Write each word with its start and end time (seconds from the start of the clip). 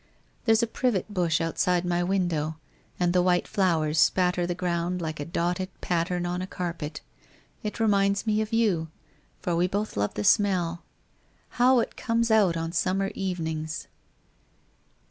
There's 0.45 0.63
a 0.63 0.67
privet 0.67 1.13
bush 1.13 1.39
outside 1.39 1.85
my 1.85 2.03
window 2.03 2.57
and 2.99 3.13
the 3.13 3.21
white 3.21 3.47
flowers 3.47 3.99
spatter 3.99 4.47
the 4.47 4.55
ground 4.55 4.99
like 4.99 5.19
a 5.19 5.25
dotted 5.25 5.69
pattern 5.79 6.25
on 6.25 6.41
a 6.41 6.47
carpet. 6.47 7.01
It 7.61 7.79
reminds 7.79 8.25
me 8.25 8.41
of 8.41 8.51
you, 8.51 8.87
for 9.41 9.55
we 9.55 9.67
both 9.67 9.95
love 9.95 10.15
the 10.15 10.23
smell. 10.23 10.81
How 11.49 11.81
it 11.81 11.97
comes 11.97 12.31
out 12.31 12.57
on 12.57 12.71
summer 12.71 13.11
evenings 13.13 13.87